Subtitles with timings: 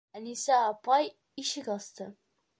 [0.19, 1.11] Әнисә апай
[1.45, 2.11] ишек асты.